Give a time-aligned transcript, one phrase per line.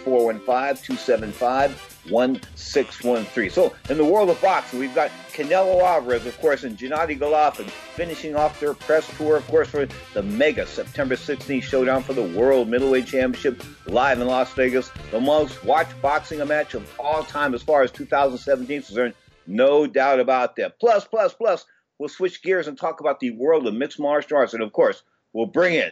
[2.08, 3.52] 415-275-1613.
[3.52, 7.69] So in the world of boxing, we've got Canelo Alvarez, of course, and Gennady Golovkin
[7.69, 12.23] finishing off their press tour, of course, for the mega September 16th showdown for the
[12.23, 14.92] World Middleweight Championship live in Las Vegas.
[15.11, 19.14] The most watched boxing match of all time as far as 2017 is concerned.
[19.47, 20.80] No doubt about that.
[20.80, 21.66] Plus, plus, plus,
[21.97, 24.53] we'll switch gears and talk about the world of mixed martial arts.
[24.53, 25.92] And of course, we'll bring in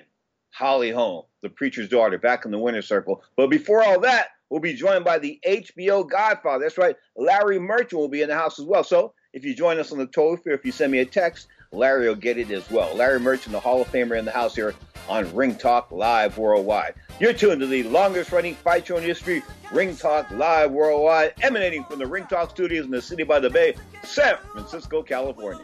[0.51, 3.23] Holly Holm, the preacher's daughter, back in the winner's circle.
[3.35, 6.63] But before all that, we'll be joined by the HBO Godfather.
[6.63, 8.83] That's right, Larry Merchant will be in the house as well.
[8.83, 11.47] So if you join us on the toll free, if you send me a text,
[11.71, 12.95] Larry will get it as well.
[12.95, 14.73] Larry Merchant, the Hall of Famer in the house here
[15.09, 16.95] on Ring Talk Live Worldwide.
[17.19, 21.83] You're tuned to the longest running fight show in history, Ring Talk Live Worldwide, emanating
[21.83, 25.63] from the Ring Talk studios in the city by the bay, San Francisco, California.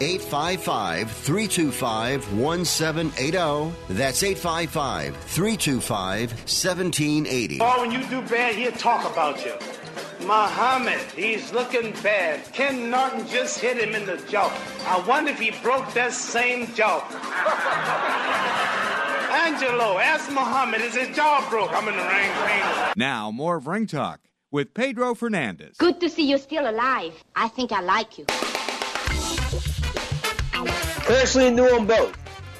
[0.00, 3.74] 855 325 1780.
[3.88, 7.58] That's 855 325 1780.
[7.60, 9.54] Oh, when you do bad, he'll talk about you.
[10.26, 12.44] Muhammad, he's looking bad.
[12.52, 14.50] Ken Norton just hit him in the jaw.
[14.86, 17.00] I wonder if he broke that same jaw.
[19.46, 21.70] Angelo, ask Muhammad, is his jaw broke?
[21.72, 22.92] I'm in the ring.
[22.96, 24.20] Now, more of Ring Talk
[24.50, 25.76] with Pedro Fernandez.
[25.76, 27.12] Good to see you're still alive.
[27.34, 28.26] I think I like you.
[31.06, 32.18] Personally knew them both.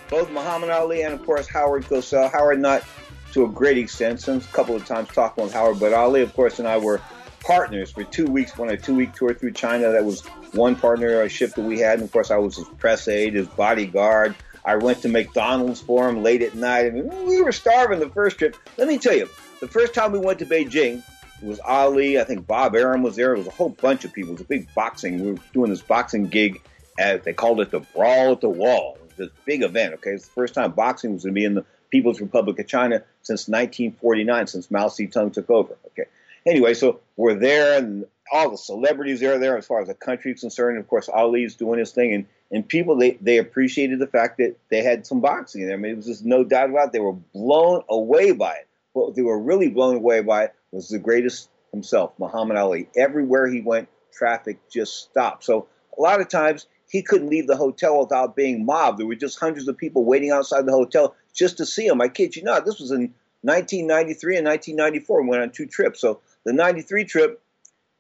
[0.08, 2.30] Both Muhammad Ali and, of course, Howard Cosell.
[2.30, 2.84] Howard, not
[3.32, 6.32] to a great extent, since a couple of times talking with Howard, but Ali, of
[6.32, 7.00] course, and I were
[7.40, 9.90] partners for two weeks on a two week tour through China.
[9.90, 11.94] That was one partnership that we had.
[11.94, 14.36] And, of course, I was his press aide, his bodyguard.
[14.64, 16.86] I went to McDonald's for him late at night.
[16.86, 18.56] I mean, we were starving the first trip.
[18.78, 19.28] Let me tell you,
[19.60, 21.02] the first time we went to Beijing,
[21.42, 22.20] it was Ali.
[22.20, 23.34] I think Bob Arum was there.
[23.34, 24.30] It was a whole bunch of people.
[24.30, 25.20] It was a big boxing.
[25.20, 26.62] We were doing this boxing gig
[26.98, 28.98] at, they called it the Brawl at the Wall.
[29.16, 30.10] This big event, okay?
[30.10, 33.02] It's the first time boxing was going to be in the People's Republic of China
[33.22, 36.04] since 1949, since Mao Zedong took over, okay?
[36.44, 40.32] Anyway, so we're there, and all the celebrities are there as far as the country
[40.32, 40.78] is concerned.
[40.78, 44.56] Of course, Ali's doing his thing, and, and people, they, they appreciated the fact that
[44.70, 45.76] they had some boxing in there.
[45.76, 46.92] I mean, it was just no doubt about it.
[46.92, 48.68] They were blown away by it.
[48.92, 52.88] What they were really blown away by was the greatest himself, Muhammad Ali.
[52.96, 55.44] Everywhere he went, traffic just stopped.
[55.44, 56.66] So a lot of times
[56.96, 58.98] he couldn't leave the hotel without being mobbed.
[58.98, 62.00] There were just hundreds of people waiting outside the hotel just to see him.
[62.00, 62.64] I kid you not.
[62.64, 63.12] This was in
[63.42, 65.22] 1993 and 1994.
[65.22, 66.00] We went on two trips.
[66.00, 67.42] So the 93 trip,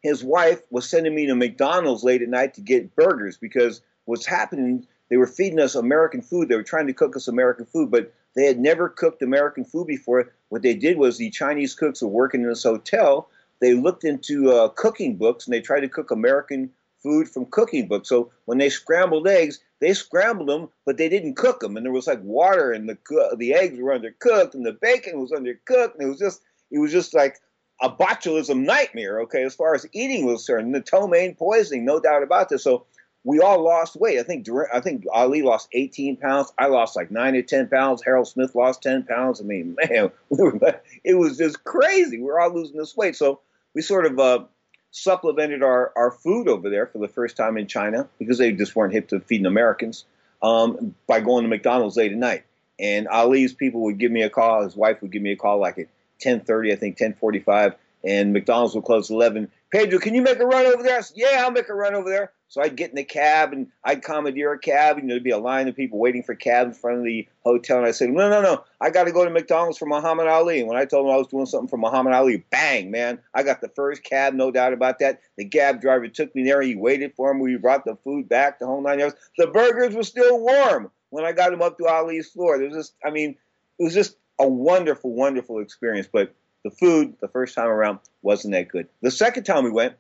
[0.00, 4.24] his wife was sending me to McDonald's late at night to get burgers because what's
[4.24, 6.48] happening, they were feeding us American food.
[6.48, 9.86] They were trying to cook us American food, but they had never cooked American food
[9.86, 10.32] before.
[10.48, 13.28] What they did was the Chinese cooks were working in this hotel.
[13.60, 16.70] They looked into uh, cooking books and they tried to cook American
[17.02, 18.08] food from cooking books.
[18.08, 21.92] So when they scrambled eggs, they scrambled them, but they didn't cook them, and there
[21.92, 26.02] was like water, and the the eggs were undercooked, and the bacon was undercooked, and
[26.02, 27.38] it was just it was just like
[27.82, 29.20] a botulism nightmare.
[29.20, 32.64] Okay, as far as eating was concerned, the ptomaine poisoning, no doubt about this.
[32.64, 32.86] So
[33.26, 34.20] we all lost weight.
[34.20, 36.52] I think I think Ali lost 18 pounds.
[36.58, 38.02] I lost like nine or 10 pounds.
[38.04, 39.40] Harold Smith lost 10 pounds.
[39.40, 40.38] I mean, man, we
[41.04, 42.20] it was just crazy.
[42.20, 43.16] We're all losing this weight.
[43.16, 43.40] So
[43.74, 44.44] we sort of uh,
[44.96, 48.74] supplemented our, our food over there for the first time in China because they just
[48.74, 50.06] weren't hip to feeding Americans
[50.42, 52.44] um, by going to McDonald's late at night.
[52.78, 54.62] And Ali's people would give me a call.
[54.62, 55.88] His wife would give me a call like at
[56.24, 59.50] 10:30, I think 10:45, and McDonald's would close at 11.
[59.72, 61.02] Pedro, can you make a run over there?
[61.02, 62.32] Said, yeah, I'll make a run over there.
[62.48, 65.38] So I'd get in the cab and I'd commandeer a cab, and there'd be a
[65.38, 67.78] line of people waiting for cabs in front of the hotel.
[67.78, 70.60] And I said, no, no, no, I got to go to McDonald's for Muhammad Ali.
[70.60, 73.42] And when I told them I was doing something for Muhammad Ali, bang, man, I
[73.42, 75.20] got the first cab, no doubt about that.
[75.36, 76.62] The cab driver took me there.
[76.62, 77.40] He waited for him.
[77.40, 79.16] We brought the food back, the whole nine yards.
[79.36, 82.58] The burgers were still warm when I got them up to Ali's floor.
[82.58, 83.36] There was just, I mean,
[83.80, 86.08] it was just a wonderful, wonderful experience.
[86.10, 86.32] But
[86.66, 88.88] the food the first time around wasn't that good.
[89.00, 89.94] The second time we went,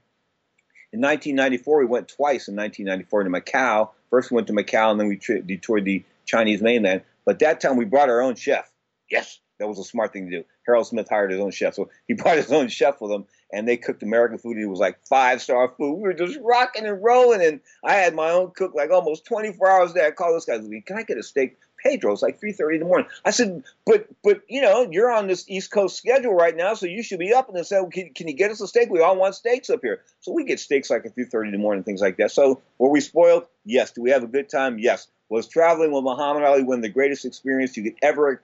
[0.92, 3.90] in 1994, we went twice in 1994 to Macau.
[4.10, 7.02] First, we went to Macau, and then we detoured the Chinese mainland.
[7.24, 8.68] But that time, we brought our own chef.
[9.08, 10.44] Yes, that was a smart thing to do.
[10.66, 13.68] Harold Smith hired his own chef, so he brought his own chef with him, and
[13.68, 14.58] they cooked American food.
[14.58, 15.94] It was like five star food.
[15.94, 19.70] We were just rocking and rolling, and I had my own cook like almost 24
[19.70, 20.06] hours a day.
[20.06, 22.12] I called this guy, "Can I get a steak?" Pedro.
[22.12, 23.08] It's like 3:30 in the morning.
[23.24, 26.86] I said, but but you know, you're on this East Coast schedule right now, so
[26.86, 27.48] you should be up.
[27.48, 28.90] And they said, well, can, can you get us a steak?
[28.90, 31.58] We all want steaks up here, so we get steaks like at 3:30 in the
[31.58, 32.32] morning, things like that.
[32.32, 33.46] So were we spoiled?
[33.64, 33.92] Yes.
[33.92, 34.78] Do we have a good time?
[34.78, 35.08] Yes.
[35.28, 38.42] Was traveling with Muhammad Ali one of the greatest experiences you could ever,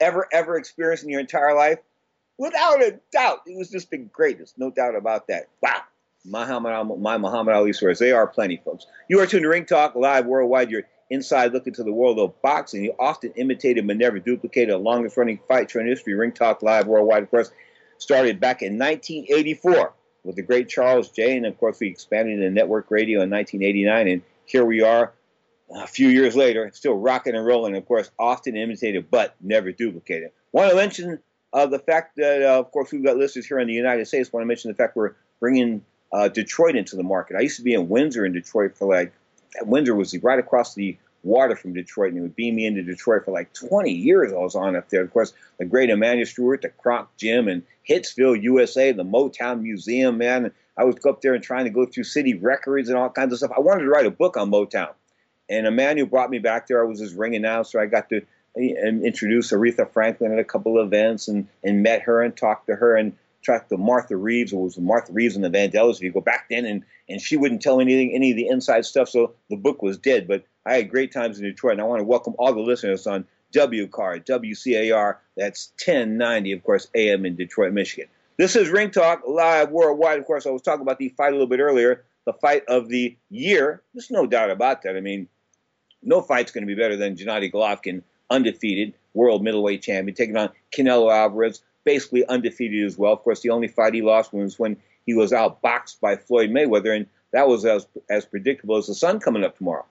[0.00, 1.78] ever, ever experience in your entire life?
[2.38, 5.48] Without a doubt, it was just the greatest, no doubt about that.
[5.62, 5.82] Wow.
[6.24, 7.98] Muhammad, my Muhammad Ali stories.
[7.98, 8.86] They are plenty, folks.
[9.08, 10.70] You are tuned to Ring Talk live worldwide.
[10.70, 12.82] Your inside look into the world of boxing.
[12.82, 16.14] He often imitated but never duplicated the longest running fight show in history.
[16.14, 17.50] Ring Talk Live worldwide, of course,
[17.98, 19.94] started back in 1984.
[20.24, 21.36] with the great Charles J.
[21.36, 25.12] And of course, we expanded into network radio in 1989, and here we are
[25.74, 27.76] a few years later, still rocking and rolling.
[27.76, 30.30] Of course, often imitated, but never duplicated.
[30.52, 31.18] Want to mention
[31.52, 34.32] uh, the fact that, uh, of course, we've got listeners here in the United States.
[34.32, 37.36] Want to mention the fact we're bringing uh, Detroit into the market.
[37.36, 39.12] I used to be in Windsor in Detroit for like,
[39.62, 43.24] Windsor was right across the water from Detroit, and he would beam me into Detroit
[43.24, 44.32] for like 20 years.
[44.32, 45.02] I was on up there.
[45.02, 50.18] Of course, the great Emanuel Steward, the Kronk Gym, and Hitsville, USA, the Motown Museum,
[50.18, 50.52] man.
[50.76, 53.38] I go up there and trying to go through city records and all kinds of
[53.38, 53.52] stuff.
[53.56, 54.92] I wanted to write a book on Motown.
[55.48, 56.82] And Emanuel brought me back there.
[56.82, 57.78] I was his ring announcer.
[57.78, 58.22] I got to
[58.56, 62.66] uh, introduce Aretha Franklin at a couple of events and, and met her and talked
[62.68, 63.14] to her and
[63.44, 65.96] talked to Martha Reeves, It was Martha Reeves and the Vandellas.
[65.96, 68.86] If you go back then, and, and she wouldn't tell anything, any of the inside
[68.86, 70.26] stuff, so the book was dead.
[70.26, 73.06] But I had great times in Detroit, and I want to welcome all the listeners
[73.06, 78.08] on WCAR, WCAR, that's 1090, of course, AM in Detroit, Michigan.
[78.36, 80.18] This is Ring Talk, live worldwide.
[80.18, 82.88] Of course, I was talking about the fight a little bit earlier, the fight of
[82.88, 83.82] the year.
[83.92, 84.96] There's no doubt about that.
[84.96, 85.28] I mean,
[86.02, 90.50] no fight's going to be better than Gennady Golovkin, undefeated world middleweight champion, taking on
[90.72, 93.12] Canelo Alvarez, basically undefeated as well.
[93.12, 96.96] Of course, the only fight he lost was when he was outboxed by Floyd Mayweather,
[96.96, 99.84] and that was as as predictable as the sun coming up tomorrow.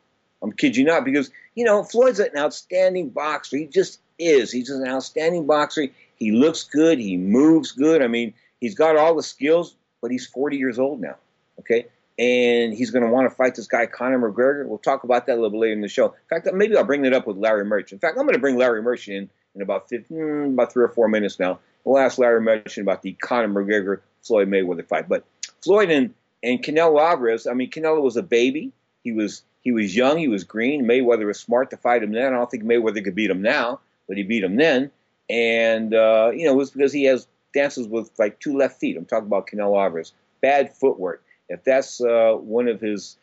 [0.44, 3.58] I'm kid you not, because you know Floyd's an outstanding boxer.
[3.58, 4.52] He just is.
[4.52, 5.88] He's just an outstanding boxer.
[6.18, 7.00] He looks good.
[7.00, 8.02] He moves good.
[8.02, 11.16] I mean, he's got all the skills, but he's 40 years old now.
[11.60, 11.88] Okay,
[12.20, 14.68] and he's going to want to fight this guy Conor McGregor.
[14.68, 16.08] We'll talk about that a little bit later in the show.
[16.08, 17.92] In fact, maybe I'll bring that up with Larry Merch.
[17.92, 20.84] In fact, I'm going to bring Larry Merch in in about 15, hmm, about three
[20.84, 21.60] or four minutes now.
[21.84, 25.08] We'll ask Larry Merch about the Conor McGregor Floyd Mayweather fight.
[25.08, 25.26] But
[25.62, 27.48] Floyd and and Canelo Alvarez.
[27.48, 28.72] I mean, Canelo was a baby.
[29.04, 30.18] He was he was young.
[30.18, 30.86] He was green.
[30.86, 32.34] Mayweather was smart to fight him then.
[32.34, 34.92] I don't think Mayweather could beat him now, but he beat him then.
[35.30, 38.98] And uh, you know, it was because he has dances with like two left feet.
[38.98, 40.14] I'm talking about Canelo Alvarez.
[40.42, 43.18] Bad footwork if that's uh, one of his,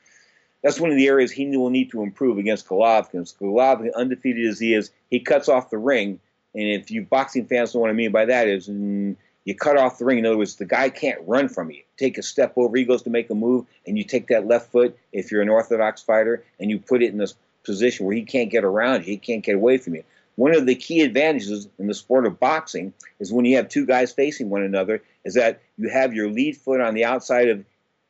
[0.62, 3.32] that's one of the areas he will need to improve against Golovkin.
[3.38, 6.20] Golovkin, undefeated as he is, he cuts off the ring.
[6.54, 9.16] And if you boxing fans know what I mean by that is, mm,
[9.50, 10.18] you cut off the ring.
[10.20, 11.82] In other words, the guy can't run from you.
[11.96, 14.70] Take a step over, he goes to make a move, and you take that left
[14.70, 14.96] foot.
[15.12, 18.48] If you're an orthodox fighter, and you put it in this position where he can't
[18.48, 20.04] get around you, he can't get away from you.
[20.36, 23.86] One of the key advantages in the sport of boxing is when you have two
[23.86, 27.64] guys facing one another, is that you have your lead foot on the outside of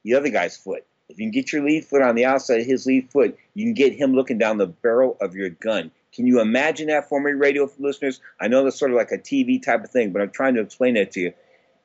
[0.05, 0.85] the other guy's foot.
[1.09, 3.65] If you can get your lead foot on the outside of his lead foot, you
[3.65, 5.91] can get him looking down the barrel of your gun.
[6.15, 8.21] Can you imagine that for me, radio listeners?
[8.41, 10.61] I know that's sort of like a TV type of thing, but I'm trying to
[10.61, 11.33] explain it to you.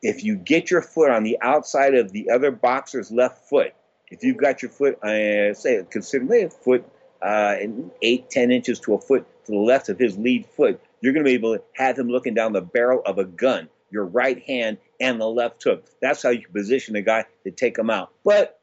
[0.02, 3.74] If you get your foot on the outside of the other boxer's left foot,
[4.10, 6.86] if you've got your foot, uh, say, consider a foot
[7.22, 7.56] uh,
[8.02, 11.24] eight, ten inches to a foot to the left of his lead foot, you're going
[11.24, 14.44] to be able to have him looking down the barrel of a gun your right
[14.44, 15.86] hand and the left hook.
[16.02, 18.12] That's how you position the guy to take him out.
[18.24, 18.60] But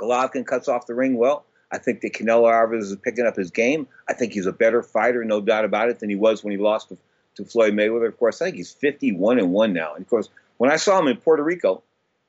[0.00, 1.44] Golovkin cuts off the ring well.
[1.70, 3.86] I think that Canelo Alvarez is picking up his game.
[4.08, 6.58] I think he's a better fighter, no doubt about it, than he was when he
[6.58, 6.98] lost to,
[7.36, 8.08] to Floyd Mayweather.
[8.08, 9.94] Of course, I think he's 51 and 1 now.
[9.94, 11.82] And of course, when I saw him in Puerto Rico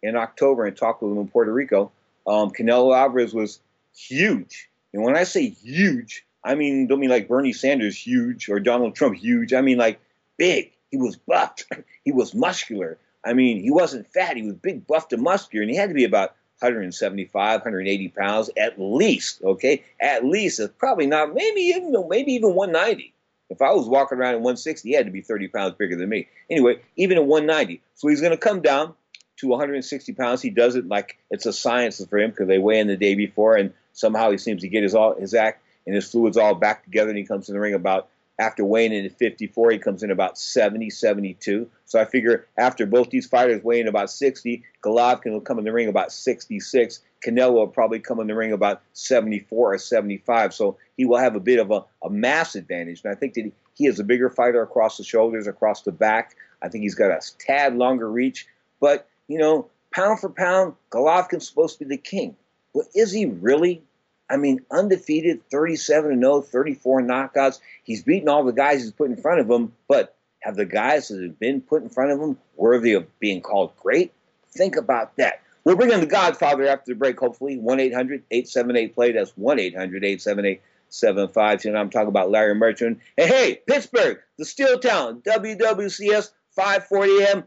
[0.04, 1.92] in October and talked with him in Puerto Rico,
[2.28, 3.60] um, Canelo Alvarez was
[3.96, 4.70] huge.
[4.94, 8.96] And when I say huge, I mean, don't mean like Bernie Sanders huge or Donald
[8.96, 9.54] Trump huge.
[9.54, 10.00] I mean like
[10.38, 10.72] big.
[10.92, 11.66] He was buffed.
[12.06, 12.98] he was muscular.
[13.24, 14.38] I mean, he wasn't fat.
[14.38, 18.50] He was big, buffed, and muscular, and he had to be about 175, 180 pounds
[18.58, 19.42] at least.
[19.44, 20.60] Okay, at least.
[20.60, 21.34] It's probably not.
[21.34, 23.14] Maybe even maybe even 190.
[23.50, 26.10] If I was walking around at 160, he had to be 30 pounds bigger than
[26.10, 26.28] me.
[26.50, 27.82] Anyway, even at 190.
[27.96, 28.94] So he's going to come down
[29.38, 30.42] to 160 pounds.
[30.42, 33.16] He does it like it's a science for him because they weigh in the day
[33.16, 36.54] before, and somehow he seems to get his all his act and his fluids all
[36.54, 39.78] back together, and he comes to the ring about after weighing in at 54, he
[39.78, 41.70] comes in about 70, 72.
[41.86, 45.66] So I figure after both these fighters weigh in about 60, Golovkin will come in
[45.66, 47.02] the ring about 66.
[47.24, 50.54] Canelo will probably come in the ring about 74 or 75.
[50.54, 53.02] So he will have a bit of a, a mass advantage.
[53.04, 56.36] And I think that he is a bigger fighter across the shoulders, across the back.
[56.62, 58.48] I think he's got a tad longer reach.
[58.80, 62.38] But, you know, pound for pound, Golovkin's supposed to be the king.
[62.74, 63.84] But is he really?
[64.30, 67.60] I mean, undefeated, 37 0, 34 knockouts.
[67.84, 71.08] He's beaten all the guys he's put in front of him, but have the guys
[71.08, 74.14] that have been put in front of him worthy of being called great?
[74.52, 75.42] Think about that.
[75.64, 77.58] We'll bring in the Godfather after the break, hopefully.
[77.58, 79.12] 1 800 878 play.
[79.12, 81.66] That's 1 800 878 75.
[81.66, 83.00] I'm talking about Larry Merchant.
[83.18, 87.44] Hey, hey, Pittsburgh, the Steel Town, WWCS 540 AM.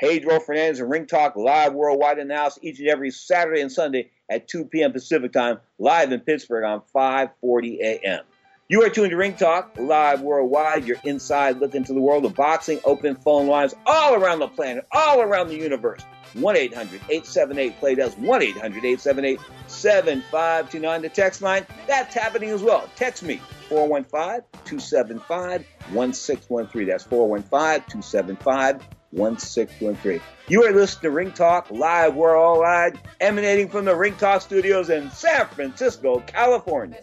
[0.00, 4.48] Pedro Fernandez and Ring Talk live worldwide house each and every Saturday and Sunday at
[4.48, 4.92] 2 p.m.
[4.92, 8.24] Pacific time, live in Pittsburgh on 5:40 a.m.
[8.68, 10.86] You are tuned to Ring Talk, live worldwide.
[10.86, 14.86] You're inside look into the world of boxing, open phone lines all around the planet,
[14.92, 16.00] all around the universe.
[16.34, 17.94] 1 800 878 play.
[17.96, 21.02] That's 1 800 878 7529.
[21.02, 22.88] The text line, that's happening as well.
[22.94, 26.88] Text me 415 275 1613.
[26.88, 30.20] That's 415 275 1613.
[30.48, 34.42] You are listening to Ring Talk live We're all worldwide, emanating from the Ring Talk
[34.42, 37.02] studios in San Francisco, California.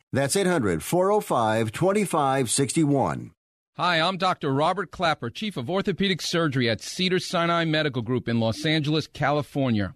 [0.13, 3.31] That's 800 405 2561.
[3.77, 4.53] Hi, I'm Dr.
[4.53, 9.95] Robert Klapper, Chief of Orthopedic Surgery at Cedar Sinai Medical Group in Los Angeles, California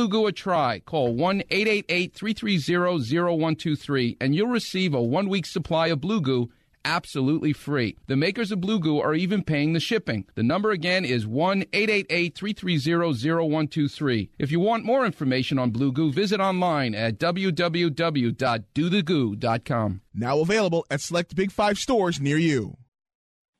[0.01, 0.79] Blue Goo a try.
[0.79, 6.49] Call 1 888 330 0123 and you'll receive a one week supply of Blue Goo
[6.83, 7.95] absolutely free.
[8.07, 10.25] The makers of Blue Goo are even paying the shipping.
[10.33, 14.31] The number again is 1 888 330 0123.
[14.39, 20.01] If you want more information on Blue Goo, visit online at www.dothegoo.com.
[20.15, 22.75] Now available at select Big Five stores near you.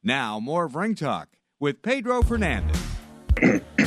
[0.02, 2.82] Now, more of Ring Talk with Pedro Fernandez.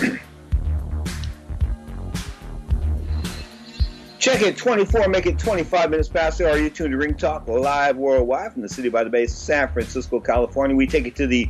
[4.35, 6.57] Check it 24, make it 25 minutes past the hour.
[6.57, 10.19] You tuned to Ring Talk live worldwide from the city by the bay, San Francisco,
[10.19, 10.75] California.
[10.75, 11.49] We take it to the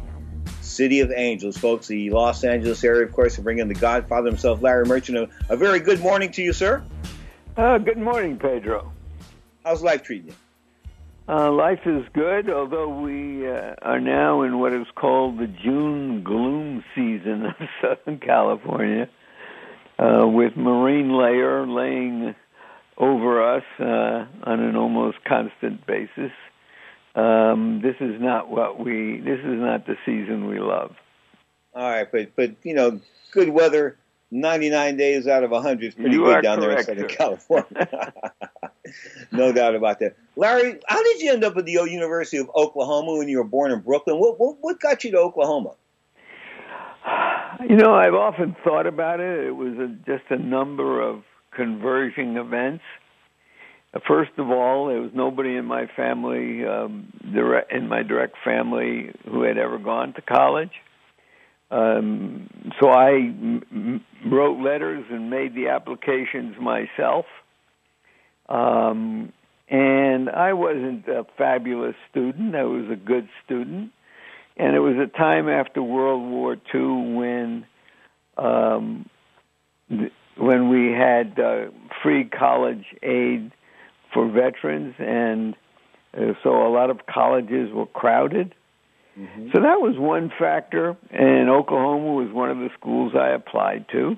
[0.60, 4.28] city of angels, folks, the Los Angeles area, of course, to bring in the Godfather
[4.28, 5.16] himself, Larry Merchant.
[5.16, 6.84] A, a very good morning to you, sir.
[7.56, 8.92] Uh, good morning, Pedro.
[9.64, 10.34] How's life treating you?
[11.26, 16.22] Uh, life is good, although we uh, are now in what is called the June
[16.22, 19.08] gloom season of Southern California,
[19.98, 22.34] uh, with marine layer laying
[22.98, 26.32] over us uh, on an almost constant basis.
[27.14, 29.20] Um, this is not what we.
[29.20, 30.94] This is not the season we love.
[31.74, 33.00] All right, but but you know,
[33.32, 33.98] good weather.
[34.30, 38.12] 99 days out of 100 is pretty you good down correct, there in Southern California.
[39.32, 40.16] no doubt about that.
[40.34, 43.70] Larry, how did you end up at the University of Oklahoma when you were born
[43.70, 44.18] in Brooklyn?
[44.18, 45.74] What what, what got you to Oklahoma?
[47.68, 49.46] You know, I've often thought about it.
[49.46, 51.22] It was a, just a number of
[51.54, 52.84] converging events.
[54.06, 59.10] first of all, there was nobody in my family, um, direct, in my direct family,
[59.24, 60.72] who had ever gone to college.
[61.70, 62.48] Um,
[62.80, 67.26] so I m- wrote letters and made the applications myself.
[68.48, 69.32] Um,
[69.68, 72.54] and I wasn't a fabulous student.
[72.54, 73.90] I was a good student.
[74.56, 77.66] And it was a time after World War II when
[78.36, 79.08] um,
[80.36, 81.70] when we had uh,
[82.02, 83.52] free college aid
[84.12, 85.54] for veterans, and
[86.16, 88.54] uh, so a lot of colleges were crowded.
[89.18, 89.48] Mm-hmm.
[89.54, 94.16] So that was one factor, and Oklahoma was one of the schools I applied to.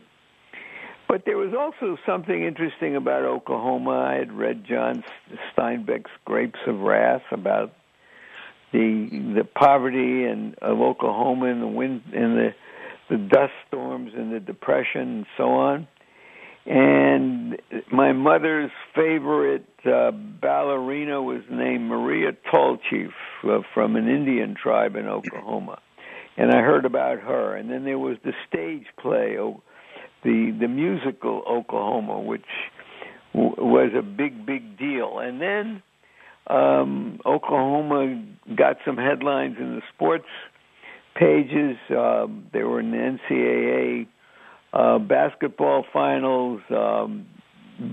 [1.08, 3.92] But there was also something interesting about Oklahoma.
[3.92, 5.04] I had read John
[5.56, 7.72] Steinbeck's Grapes of Wrath about
[8.72, 12.54] the the poverty and of Oklahoma and the wind and the
[13.08, 15.86] the dust storms and the depression and so on.
[16.66, 17.60] And
[17.92, 23.12] my mother's favorite uh, ballerina was named Maria Tallchief
[23.44, 25.78] uh, from an Indian tribe in Oklahoma.
[26.36, 27.54] And I heard about her.
[27.54, 29.62] And then there was the stage play, oh,
[30.24, 32.44] the the musical Oklahoma, which
[33.32, 35.20] w- was a big big deal.
[35.20, 35.82] And then
[36.48, 38.24] um, Oklahoma
[38.56, 40.26] got some headlines in the sports
[41.14, 41.76] pages.
[41.90, 44.08] Uh, they were in the NCAA
[44.72, 46.60] uh, basketball finals.
[46.70, 47.26] Um,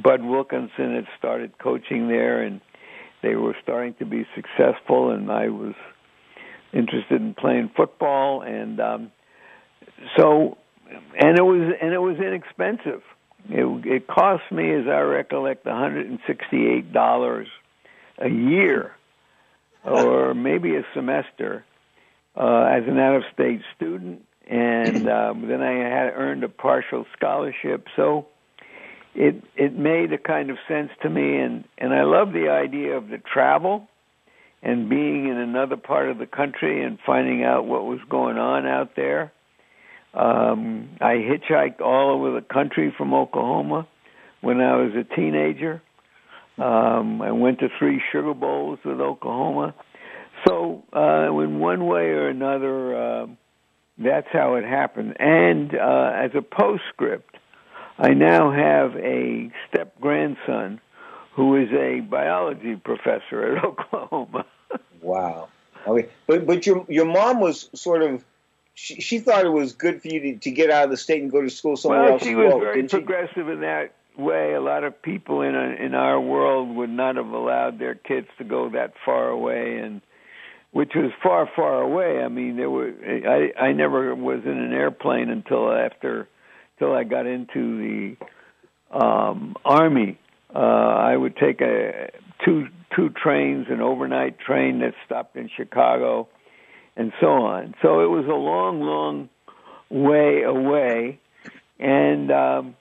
[0.01, 2.62] Bud Wilkinson had started coaching there, and
[3.21, 5.12] they were starting to be successful.
[5.12, 5.75] And I was
[6.73, 9.12] interested in playing football, and um,
[10.17, 10.57] so
[11.19, 13.01] and it was and it was inexpensive.
[13.49, 17.47] It, it cost me, as I recollect, one hundred and sixty-eight dollars
[18.17, 18.91] a year,
[19.83, 21.65] or maybe a semester,
[22.38, 27.88] uh, as an out-of-state student, and um, then I had earned a partial scholarship.
[27.95, 28.27] So
[29.15, 32.97] it it made a kind of sense to me, and and I love the idea
[32.97, 33.88] of the travel
[34.62, 38.65] and being in another part of the country and finding out what was going on
[38.65, 39.32] out there.
[40.13, 43.88] Um, I hitchhiked all over the country from Oklahoma
[44.41, 45.82] when I was a teenager.
[46.58, 49.73] Um, I went to three Sugar Bowls with Oklahoma.
[50.47, 53.25] So, uh, in one way or another, uh,
[54.05, 55.15] that's how it happened.
[55.19, 57.37] And uh, as a postscript,
[57.97, 60.79] I now have a step grandson
[61.33, 64.45] who is a biology professor at Oklahoma.
[65.01, 65.49] wow.
[65.85, 68.23] Okay, but but your your mom was sort of
[68.73, 71.21] she, she thought it was good for you to, to get out of the state
[71.21, 72.23] and go to school somewhere well, else.
[72.23, 74.53] she was very progressive in that way.
[74.53, 78.27] A lot of people in a, in our world would not have allowed their kids
[78.37, 80.01] to go that far away, and
[80.73, 82.21] which was far, far away.
[82.21, 86.27] I mean, there were I I never was in an airplane until after
[86.75, 88.15] until I got into
[88.91, 90.19] the um army.
[90.53, 92.09] Uh I would take a
[92.43, 96.27] two two trains, an overnight train that stopped in Chicago
[96.95, 97.75] and so on.
[97.81, 99.29] So it was a long, long
[99.89, 101.19] way away,
[101.79, 102.75] and um,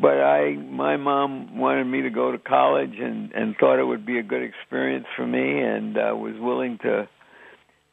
[0.00, 4.06] but I, my mom wanted me to go to college and and thought it would
[4.06, 7.08] be a good experience for me, and uh, was willing to.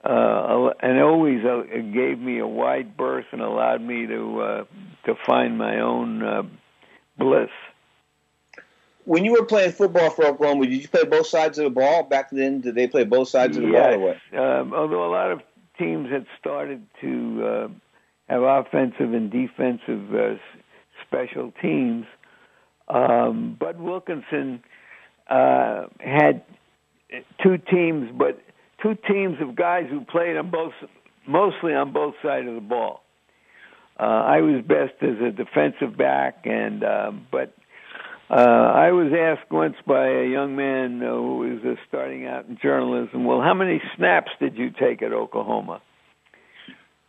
[0.04, 4.64] Uh, and always uh, gave me a wide berth and allowed me to uh,
[5.06, 6.44] to find my own uh,
[7.18, 7.50] bliss.
[9.04, 12.04] When you were playing football for Oklahoma, did you play both sides of the ball?
[12.04, 13.96] Back then, did they play both sides of the yes.
[13.96, 14.40] ball what?
[14.40, 15.42] Um, although a lot of
[15.78, 17.68] teams had started to uh,
[18.28, 20.36] have offensive and defensive uh,
[21.08, 22.06] special teams.
[22.88, 24.64] Um, Bud Wilkinson
[25.28, 26.44] uh, had
[27.42, 28.42] two teams, but
[28.82, 30.74] two teams of guys who played on both,
[31.28, 33.04] mostly on both sides of the ball.
[34.00, 37.54] Uh, I was best as a defensive back, and uh, but
[38.30, 42.46] uh, I was asked once by a young man uh, who was uh, starting out
[42.48, 45.82] in journalism, well, how many snaps did you take at Oklahoma?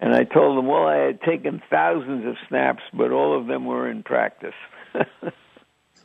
[0.00, 3.66] And I told him, well, I had taken thousands of snaps, but all of them
[3.66, 4.54] were in practice.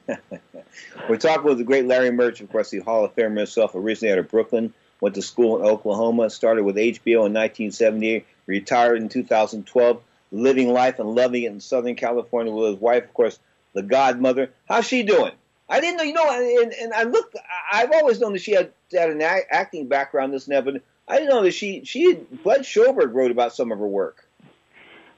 [1.10, 4.12] We're talking with the great Larry Murch, of course, the Hall of Famer himself, originally
[4.12, 4.74] out of Brooklyn,
[5.06, 10.98] went to school in Oklahoma, started with HBO in 1978, retired in 2012, living life
[10.98, 13.38] and loving it in Southern California with his wife, of course,
[13.74, 14.50] the godmother.
[14.68, 15.34] How's she doing?
[15.70, 17.38] I didn't know, you know, and, and I looked.
[17.72, 21.20] I've always known that she had, had an acting background, this and that, but I
[21.20, 24.28] didn't know that she she had, Bud Schulberg wrote about some of her work.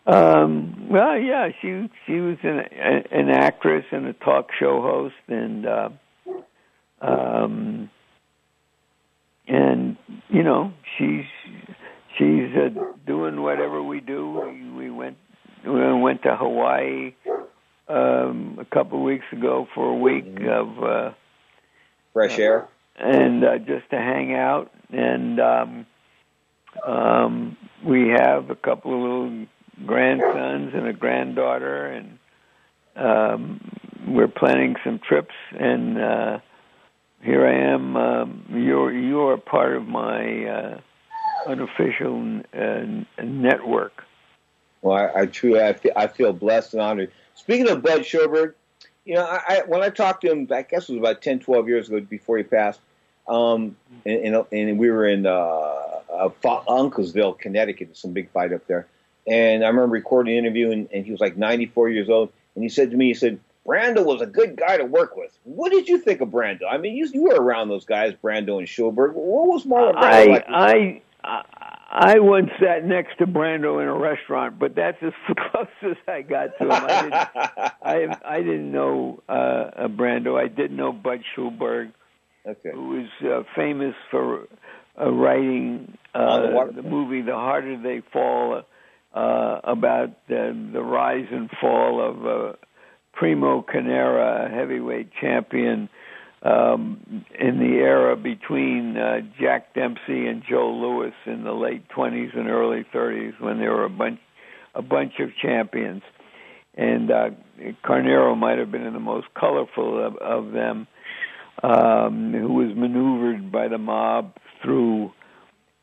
[0.06, 2.60] Um, well, yeah, she she was an
[3.10, 5.90] an actress and a talk show host, and uh,
[7.00, 7.90] um,
[9.48, 9.98] and
[10.30, 11.26] you know she's
[12.18, 12.70] she's uh,
[13.06, 14.42] doing whatever we do.
[14.46, 15.18] We, we went
[15.66, 17.14] we went to Hawaii
[17.88, 20.50] um, a couple of weeks ago for a week mm-hmm.
[20.50, 21.14] of uh,
[22.14, 24.72] fresh air, and uh, just to hang out.
[24.90, 25.86] And um,
[26.86, 29.46] um, we have a couple of little
[29.86, 32.20] grandsons and a granddaughter, and
[32.96, 35.36] um, we're planning some trips.
[35.58, 36.40] And uh,
[37.28, 37.98] here I am.
[37.98, 40.80] Um, you're you're part of my uh,
[41.46, 44.06] unofficial uh, network.
[44.82, 47.12] Well, I, I truly I feel, I feel blessed and honored.
[47.36, 48.54] Speaking of Bud Schulberg,
[49.04, 51.40] you know, I, I, when I talked to him, I guess it was about 10,
[51.40, 52.80] 12 years ago before he passed,
[53.28, 58.66] um, and, and, and we were in uh, uh, Uncasville, Connecticut, some big fight up
[58.68, 58.88] there.
[59.28, 62.64] And I remember recording an interview, and, and he was like 94 years old, and
[62.64, 65.27] he said to me, he said, Brando was a good guy to work with.
[65.48, 66.64] What did you think of Brando?
[66.70, 69.14] I mean, you, you were around those guys, Brando and Schulberg.
[69.14, 70.46] What was Marlon Brando I, like?
[70.50, 71.44] I, I,
[71.90, 75.14] I once sat next to Brando in a restaurant, but that's as
[75.52, 76.72] close as I got to him.
[76.72, 77.14] I didn't,
[78.26, 80.38] I, I didn't know uh, Brando.
[80.38, 81.94] I did know Bud Schulberg,
[82.46, 82.72] okay.
[82.74, 84.50] who was uh, famous for
[85.00, 88.64] uh, writing uh, the, the movie "The Harder They Fall,"
[89.14, 92.54] uh, about uh, the rise and fall of uh,
[93.18, 95.90] Primo Carnera, a heavyweight champion
[96.44, 102.38] um, in the era between uh, Jack Dempsey and Joe Louis in the late 20s
[102.38, 104.20] and early 30s when there were a bunch
[104.76, 106.04] a bunch of champions.
[106.76, 107.30] And uh,
[107.84, 110.86] Carnera might have been the most colorful of, of them,
[111.64, 115.12] um, who was maneuvered by the mob through,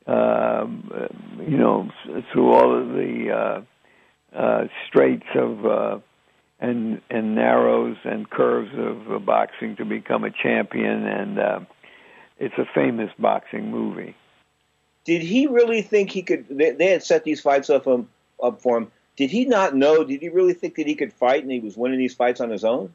[0.07, 0.89] um,
[1.41, 1.91] you know,
[2.33, 3.65] through all of the
[4.37, 5.99] uh, uh, straits of uh,
[6.61, 11.61] and and narrows and curves of uh, boxing to become a champion, and uh,
[12.39, 14.15] it's a famous boxing movie.
[15.05, 16.47] Did he really think he could?
[16.49, 18.09] They, they had set these fights up him
[18.43, 18.93] up for him.
[19.17, 20.05] Did he not know?
[20.05, 22.51] Did he really think that he could fight and he was winning these fights on
[22.51, 22.93] his own?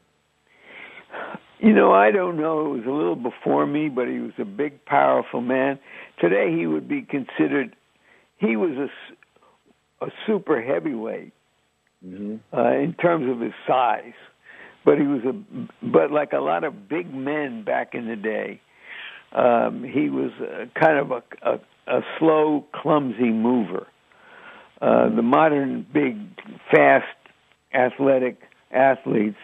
[1.58, 2.66] You know, I don't know.
[2.66, 5.78] It was a little before me, but he was a big, powerful man.
[6.18, 7.76] Today, he would be considered.
[8.38, 8.88] He was
[10.00, 11.32] a, a super heavyweight
[12.04, 12.36] mm-hmm.
[12.56, 14.12] uh, in terms of his size,
[14.84, 15.32] but he was a.
[15.86, 18.60] But like a lot of big men back in the day,
[19.32, 21.60] um, he was a, kind of a, a,
[21.98, 23.86] a slow, clumsy mover.
[24.80, 26.16] Uh, the modern big,
[26.70, 27.04] fast,
[27.74, 29.36] athletic athletes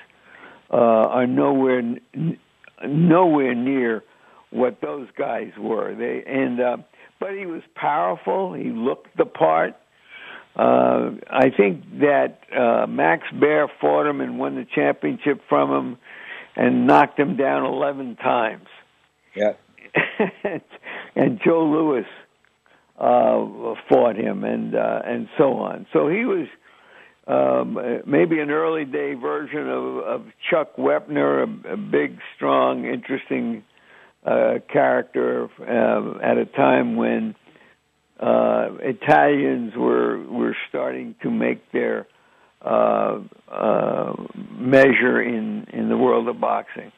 [0.72, 2.38] uh, are nowhere n-
[2.86, 4.02] nowhere near
[4.50, 5.94] what those guys were.
[5.94, 6.76] They and uh,
[7.20, 8.54] but he was powerful.
[8.54, 9.74] He looked the part.
[10.56, 15.98] Uh, I think that uh, Max Baer fought him and won the championship from him,
[16.56, 18.66] and knocked him down eleven times.
[19.34, 19.52] Yeah.
[21.14, 22.06] and Joe Louis
[22.98, 25.86] uh, fought him, and uh, and so on.
[25.92, 26.46] So he was
[27.26, 33.64] um, maybe an early day version of, of Chuck Wepner, a, a big, strong, interesting
[34.24, 37.34] uh, character uh, at a time when
[38.20, 42.06] uh, Italians were were starting to make their
[42.62, 44.14] uh, uh,
[44.50, 46.92] measure in in the world of boxing.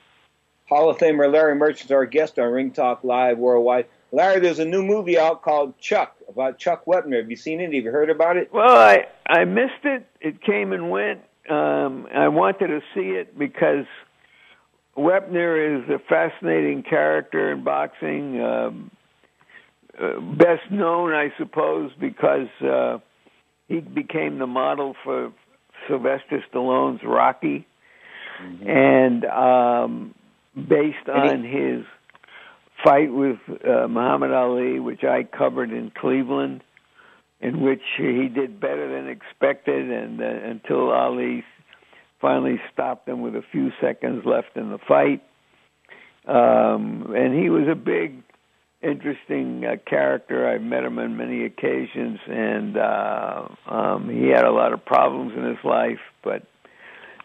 [0.68, 3.87] Hall of Famer Larry Merchant's our guest on Ring Talk Live Worldwide.
[4.12, 7.18] Larry, there's a new movie out called Chuck about Chuck Wepner.
[7.18, 7.64] Have you seen it?
[7.64, 8.52] Have you heard about it?
[8.52, 10.07] Well, I I missed it.
[10.20, 11.20] It came and went.
[11.50, 13.87] Um, I wanted to see it because
[14.96, 18.40] Wepner is a fascinating character in boxing.
[18.42, 18.90] Um,
[20.37, 22.98] best known, I suppose, because uh,
[23.68, 25.32] he became the model for
[25.88, 27.66] Sylvester Stallone's Rocky,
[28.42, 28.68] mm-hmm.
[28.68, 30.14] and um,
[30.54, 31.84] based on his
[32.84, 36.62] fight with uh, Muhammad Ali, which I covered in Cleveland,
[37.40, 41.44] in which he did better than expected, and uh, until Ali
[42.20, 45.22] finally stopped him with a few seconds left in the fight.
[46.26, 48.22] Um, and he was a big,
[48.82, 50.48] interesting uh, character.
[50.48, 55.32] I've met him on many occasions, and uh, um, he had a lot of problems
[55.36, 56.42] in his life, but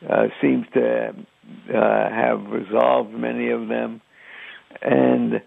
[0.08, 4.02] uh, seems to uh, have resolved many of them.
[4.82, 5.42] And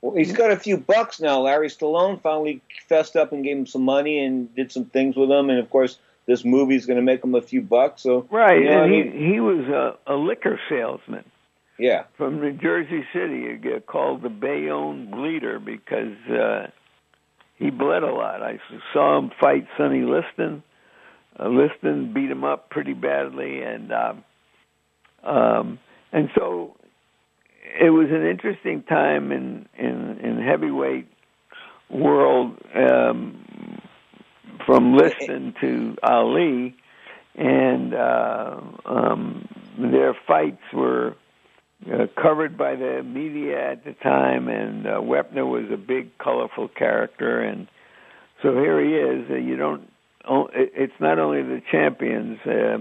[0.00, 1.40] well, he's got a few bucks now.
[1.40, 5.30] Larry Stallone finally fessed up and gave him some money and did some things with
[5.30, 5.50] him.
[5.50, 8.02] And of course, this movie's going to make him a few bucks.
[8.02, 9.12] So right, you know and I mean?
[9.12, 11.24] he he was a, a liquor salesman.
[11.78, 16.68] Yeah, from New Jersey City, called the Bayonne Bleeder because uh,
[17.56, 18.42] he bled a lot.
[18.42, 18.58] I
[18.92, 20.62] saw him fight Sonny Liston.
[21.38, 24.24] Uh, Liston beat him up pretty badly, and um,
[25.22, 25.78] um,
[26.12, 26.76] and so
[27.78, 31.08] it was an interesting time in in, in heavyweight
[31.90, 33.80] world um,
[34.64, 36.74] from Liston to Ali,
[37.34, 41.14] and uh, um, their fights were
[41.92, 46.68] uh, covered by the media at the time, and uh, Wepner was a big, colorful
[46.68, 47.68] character, and
[48.42, 49.30] so here he is.
[49.30, 49.88] Uh, you don't.
[50.54, 52.78] It's not only the champions uh,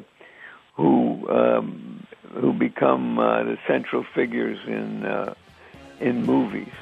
[0.75, 5.33] who um, who become uh, the central figures in uh,
[5.99, 6.73] in movies.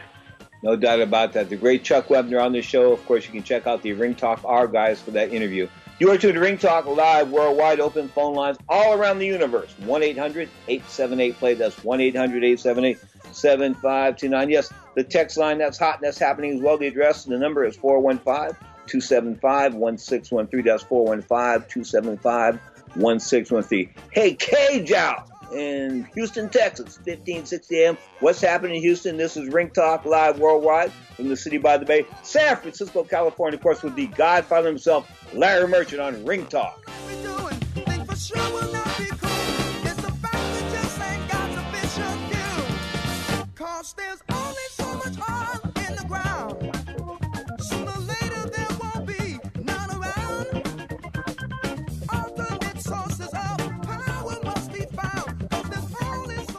[0.64, 1.50] No doubt about that.
[1.50, 2.94] The great Chuck Wepner on the show.
[2.94, 5.68] Of course, you can check out the Ring Talk guys for that interview.
[6.00, 9.74] You are tuned to Ring Talk Live, worldwide open phone lines all around the universe.
[9.78, 11.54] 1 800 878 play.
[11.54, 13.00] That's 1 800 878
[13.32, 14.50] 7529.
[14.50, 16.80] Yes, the text line that's hot and that's happening as well.
[16.80, 20.66] The address and the number is 415 275 1613.
[20.66, 22.60] That's 415 275
[22.96, 23.94] 1613.
[24.12, 25.30] Hey, Cage out!
[25.54, 27.98] In Houston, Texas, 1560 AM.
[28.20, 29.18] What's happening in Houston?
[29.18, 33.58] This is Ring Talk Live Worldwide from the city by the bay, San Francisco, California,
[33.58, 36.80] of course, with the godfather himself, Larry Merchant on Ring Talk.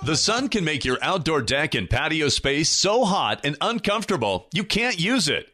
[0.04, 4.62] The sun can make your outdoor deck and patio space so hot and uncomfortable you
[4.62, 5.53] can't use it.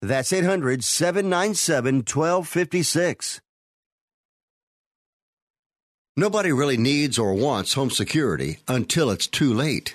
[0.00, 3.40] That's 800 797 1256.
[6.16, 9.94] Nobody really needs or wants home security until it's too late.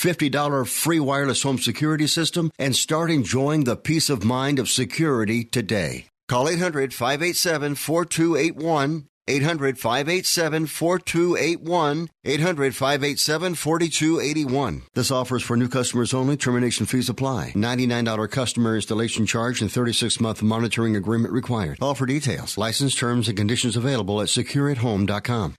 [0.01, 5.43] $50 free wireless home security system and start enjoying the peace of mind of security
[5.43, 6.07] today.
[6.27, 9.07] Call 800 587 4281.
[9.27, 12.09] 800 587 4281.
[12.25, 14.81] 800 587 4281.
[14.93, 16.35] This offer is for new customers only.
[16.35, 17.51] Termination fees apply.
[17.53, 21.77] $99 customer installation charge and 36 month monitoring agreement required.
[21.81, 22.57] All for details.
[22.57, 25.55] License terms and conditions available at secureathome.com.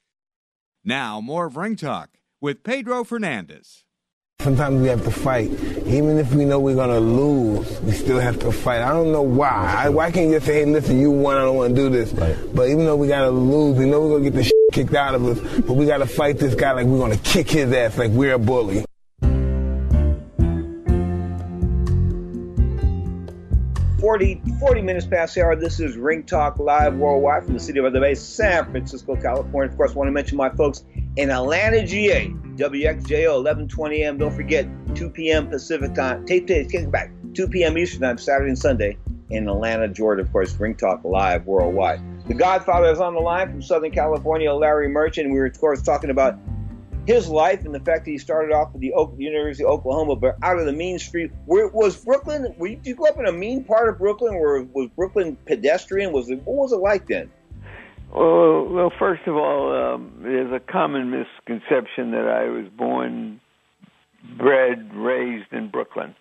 [0.83, 2.09] Now, more of Ring Talk
[2.41, 3.85] with Pedro Fernandez.
[4.43, 5.51] Sometimes we have to fight.
[5.85, 8.81] Even if we know we're going to lose, we still have to fight.
[8.81, 9.83] I don't know why.
[9.85, 11.89] I, why can't you just say, hey, listen, you won, I don't want to do
[11.89, 12.11] this.
[12.11, 12.35] Right.
[12.53, 14.53] But even though we got to lose, we know we're going to get the shit
[14.73, 17.23] kicked out of us, but we got to fight this guy like we're going to
[17.23, 18.83] kick his ass like we're a bully.
[24.01, 25.55] 40, 40 minutes past the hour.
[25.55, 29.71] This is Ring Talk Live Worldwide from the city of the Bay, San Francisco, California.
[29.71, 30.83] Of course, I want to mention my folks
[31.15, 34.17] in Atlanta, GA, WXJO, 1120 a.m.
[34.17, 35.47] Don't forget, 2 p.m.
[35.47, 36.25] Pacific time.
[36.25, 37.11] Take, take, take it back.
[37.33, 37.77] 2 p.m.
[37.77, 38.97] Eastern time, Saturday and Sunday
[39.29, 40.21] in Atlanta, Georgia.
[40.21, 42.01] Of course, Ring Talk Live Worldwide.
[42.27, 45.29] The Godfather is on the line from Southern California, Larry Merchant.
[45.29, 46.37] We were, of course, talking about
[47.05, 50.37] his life and the fact that he started off with the University of Oklahoma, but
[50.41, 51.31] out of the mean street.
[51.45, 52.53] Where was Brooklyn?
[52.57, 54.39] Were you, did you grow up in a mean part of Brooklyn?
[54.39, 56.13] Where was Brooklyn pedestrian?
[56.13, 57.29] Was it what was it like then?
[58.13, 63.41] Well, well, first of all, um, there's a common misconception that I was born,
[64.37, 66.15] bred, raised in Brooklyn.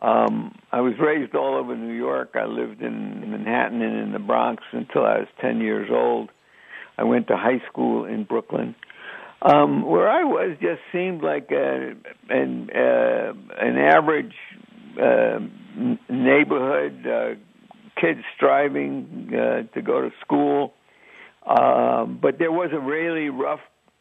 [0.00, 2.30] Um, I was raised all over New York.
[2.34, 6.30] I lived in Manhattan and in the Bronx until I was 10 years old.
[6.98, 8.74] I went to high school in Brooklyn.
[9.42, 11.92] Um, where I was just seemed like a,
[12.30, 14.34] an uh, an average
[15.00, 15.40] uh,
[16.08, 20.72] neighborhood, uh, kids striving uh, to go to school.
[21.46, 23.60] Um, but there was a really rough,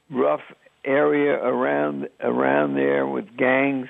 [0.09, 0.41] rough
[0.83, 3.87] area around around there with gangs.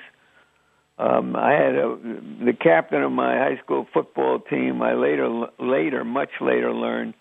[0.98, 1.98] Um, I had a,
[2.44, 4.80] the captain of my high school football team.
[4.80, 7.14] I later, later, much later, learned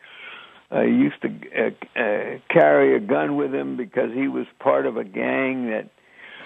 [0.71, 4.97] uh, used to uh, uh, carry a gun with him because he was part of
[4.97, 5.89] a gang that,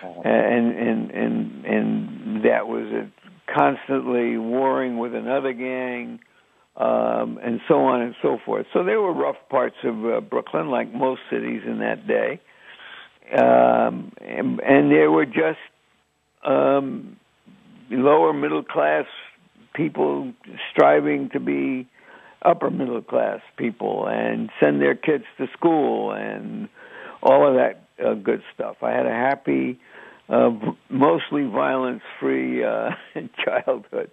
[0.04, 6.20] uh, and and and and that was uh, constantly warring with another gang,
[6.80, 8.66] um, and so on and so forth.
[8.74, 12.40] So there were rough parts of uh, Brooklyn, like most cities in that day,
[13.38, 15.60] um, and, and there were just
[16.46, 17.18] um,
[17.92, 19.06] lower middle class
[19.76, 20.34] people
[20.72, 21.88] striving to be
[22.44, 26.70] upper middle class people and send their kids to school and
[27.22, 28.78] all of that uh, good stuff.
[28.82, 29.80] I had a happy,
[30.30, 30.52] uh,
[30.90, 32.92] mostly violence free uh,
[33.46, 34.12] childhood.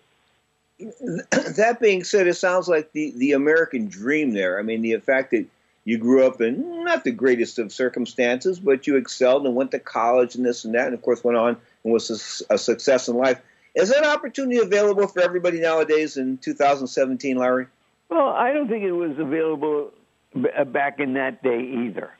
[1.56, 4.58] That being said, it sounds like the, the American dream there.
[4.58, 5.46] I mean, the fact that
[5.84, 9.78] you grew up in not the greatest of circumstances, but you excelled and went to
[9.78, 13.08] college and this and that, and of course went on and was a, a success
[13.08, 13.40] in life.
[13.74, 17.66] Is that opportunity available for everybody nowadays in 2017, Larry?
[18.08, 19.92] Well, I don't think it was available
[20.34, 22.10] uh, back in that day either.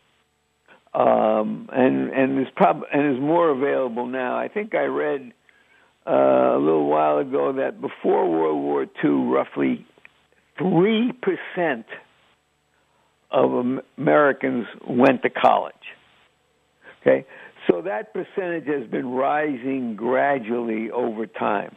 [0.94, 4.38] Um, and and is prob- and is more available now.
[4.38, 5.32] I think I read
[6.06, 9.86] uh, a little while ago that before World War II, roughly
[10.58, 11.86] three percent
[13.30, 15.74] of Americans went to college.
[17.00, 17.26] Okay,
[17.68, 21.74] so that percentage has been rising gradually over time.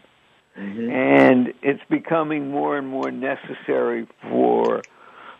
[0.57, 0.89] Mm-hmm.
[0.89, 4.81] And it's becoming more and more necessary for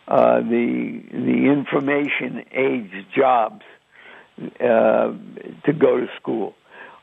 [0.07, 3.63] uh, the the information age jobs
[4.59, 5.13] uh,
[5.65, 6.55] to go to school,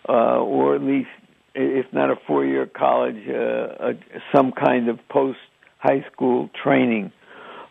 [0.09, 1.09] uh, or at least,
[1.57, 3.93] if not a four year college, uh, a,
[4.35, 5.39] some kind of post
[5.79, 7.13] high school training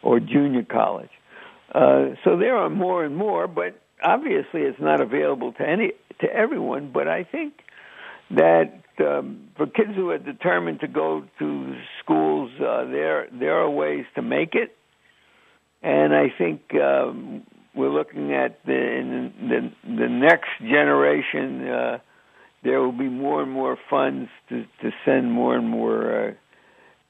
[0.02, 1.10] or junior college.
[1.74, 6.28] Uh, so there are more and more, but obviously it's not available to any to
[6.32, 6.92] everyone.
[6.94, 7.54] But I think
[8.32, 13.70] that um, for kids who are determined to go to schools, uh, there there are
[13.70, 14.76] ways to make it,
[15.84, 17.44] and I think um,
[17.76, 21.68] we're looking at the the the next generation.
[21.68, 21.98] Uh,
[22.66, 26.34] there will be more and more funds to to send more and more uh,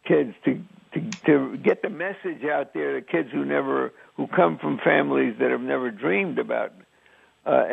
[0.05, 0.61] kids to,
[0.93, 5.35] to to get the message out there to kids who never who come from families
[5.39, 6.73] that have never dreamed about
[7.45, 7.63] uh,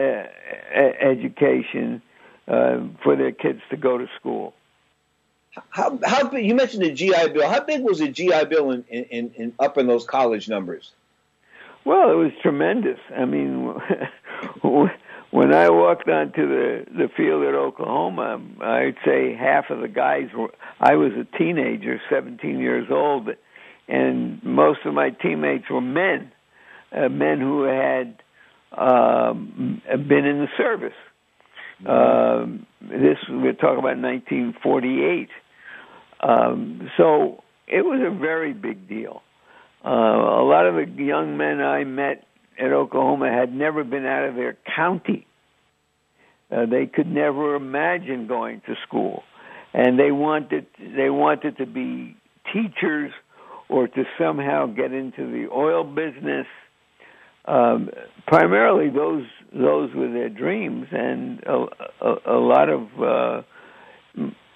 [1.01, 2.01] education
[2.49, 4.55] uh, for their kids to go to school.
[5.69, 7.49] How, how big, you mentioned the GI Bill.
[7.49, 10.93] How big was the GI Bill in, in, in up in those college numbers?
[11.85, 12.99] Well, it was tremendous.
[13.15, 13.75] I mean,
[15.33, 20.29] when I walked onto the the field at Oklahoma, I'd say half of the guys
[20.37, 20.53] were.
[20.79, 23.29] I was a teenager, 17 years old,
[23.89, 26.31] and most of my teammates were men,
[26.93, 28.23] uh, men who had
[28.77, 30.93] um, been in the service.
[31.87, 35.29] Um, this we're talking about 1948.
[36.21, 39.23] Um, so it was a very big deal.
[39.83, 42.27] Uh, a lot of the young men I met
[42.63, 45.27] at Oklahoma had never been out of their county.
[46.51, 49.23] Uh, they could never imagine going to school,
[49.73, 52.15] and they wanted they wanted to be
[52.53, 53.11] teachers
[53.69, 56.47] or to somehow get into the oil business
[57.45, 57.91] um,
[58.27, 61.65] primarily those those were their dreams, and a,
[62.01, 63.43] a, a lot of uh,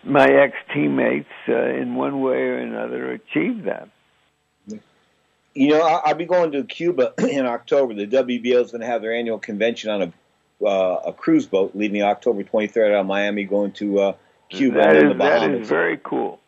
[0.04, 3.88] my ex teammates, uh, in one way or another, achieved that.
[5.56, 7.94] You know, I'll be going to Cuba in October.
[7.94, 10.12] The WBO is going to have their annual convention on a
[10.64, 14.12] uh, a cruise boat leaving October 23rd out of Miami, going to uh,
[14.48, 15.40] Cuba that and is, the Bahamas.
[15.42, 16.40] That is very cool.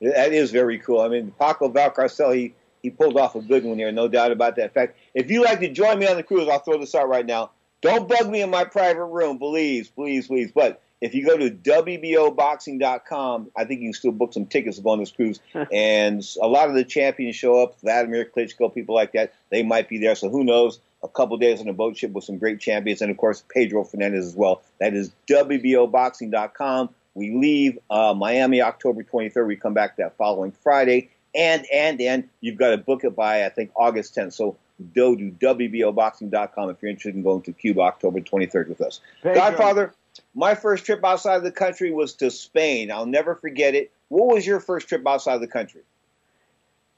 [0.00, 1.00] That is very cool.
[1.00, 4.56] I mean, Paco Valcarcel, he he pulled off a good one here, no doubt about
[4.56, 4.64] that.
[4.64, 7.08] In fact, if you like to join me on the cruise, I'll throw this out
[7.08, 7.50] right now.
[7.82, 10.50] Don't bug me in my private room, please, please, please.
[10.52, 14.82] But if you go to WBOboxing.com, I think you can still book some tickets to
[14.82, 15.40] go on this cruise.
[15.72, 19.32] and a lot of the champions show up, Vladimir Klitschko, people like that.
[19.50, 20.14] They might be there.
[20.14, 20.80] So who knows?
[21.02, 23.00] A couple days on a boat ship with some great champions.
[23.00, 24.60] And of course, Pedro Fernandez as well.
[24.80, 26.90] That is WBOboxing.com.
[27.14, 29.46] We leave uh, Miami October 23rd.
[29.46, 31.08] We come back that following Friday.
[31.34, 34.34] And, and, and you've got to book it by, I think, August 10th.
[34.34, 34.58] So
[34.94, 39.00] go to WBOboxing.com if you're interested in going to Cuba October 23rd with us.
[39.22, 39.34] Pedro.
[39.34, 39.94] Godfather,
[40.34, 42.90] my first trip outside of the country was to Spain.
[42.90, 43.92] I'll never forget it.
[44.08, 45.82] What was your first trip outside of the country?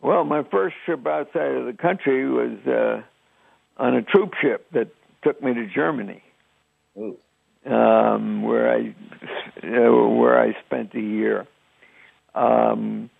[0.00, 3.02] Well, my first trip outside of the country was uh,
[3.76, 4.88] on a troop ship that
[5.22, 6.22] took me to Germany,
[7.66, 8.94] um, where I
[9.62, 11.46] uh, where I spent a year.
[12.34, 13.10] Um,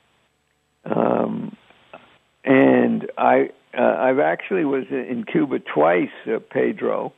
[0.85, 1.57] um,
[2.45, 7.13] and I uh, I've actually was in Cuba twice, uh, Pedro.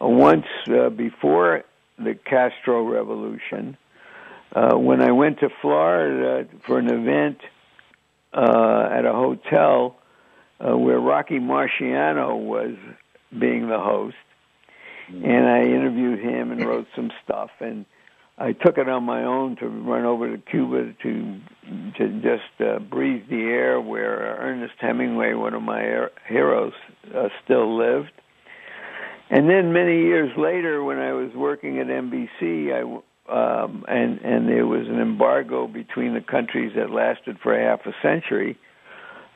[0.00, 1.62] Uh, once uh, before
[1.98, 3.76] the Castro Revolution.
[4.54, 7.38] Uh, when I went to Florida for an event
[8.32, 9.96] uh, at a hotel
[10.60, 12.76] uh, where Rocky Marciano was
[13.36, 14.16] being the host,
[15.08, 17.84] and I interviewed him and wrote some stuff, and
[18.38, 21.40] I took it on my own to run over to Cuba to
[21.98, 26.72] to just uh, breathe the air where Ernest Hemingway, one of my heroes,
[27.14, 28.12] uh, still lived
[29.30, 34.48] and then many years later, when I was working at NBC, I um, and and
[34.48, 38.58] there was an embargo between the countries that lasted for half a century.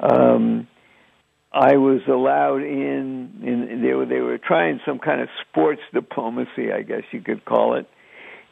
[0.00, 0.68] Um,
[1.52, 6.70] I was allowed in, in they were they were trying some kind of sports diplomacy,
[6.72, 7.86] I guess you could call it,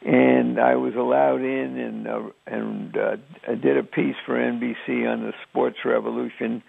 [0.03, 3.17] and I was allowed in and uh, and uh,
[3.47, 6.63] I did a piece for NBC on the sports revolution.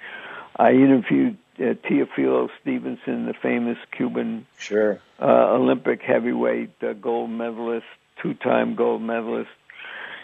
[0.57, 7.87] I interviewed uh, Teofilo Stevenson, the famous Cuban sure uh, Olympic heavyweight uh, gold medalist,
[8.23, 9.51] two-time gold medalist.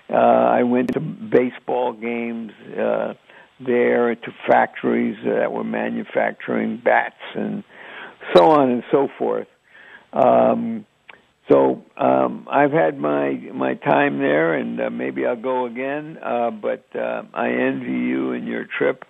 [0.09, 3.15] Uh, I went to baseball games uh,
[3.61, 7.65] there, to factories that were manufacturing bats and
[8.35, 9.49] so on and so forth.
[10.13, 10.87] Um,
[11.49, 16.19] so um, I've had my my time there, and uh, maybe I'll go again.
[16.23, 19.05] Uh, but uh, I envy you and your trip.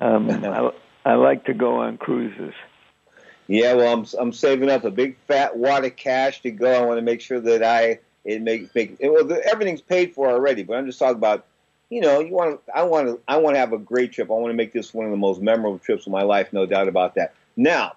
[0.00, 0.70] Um, I,
[1.04, 2.54] I like to go on cruises.
[3.46, 6.72] Yeah, well, I'm I'm saving up a big fat wad of cash to go.
[6.72, 10.30] I want to make sure that I it make make it, well everything's paid for
[10.30, 10.62] already.
[10.62, 11.44] But I'm just talking about,
[11.90, 14.30] you know, you want I want to I want to have a great trip.
[14.30, 16.64] I want to make this one of the most memorable trips of my life, no
[16.64, 17.34] doubt about that.
[17.54, 17.96] Now,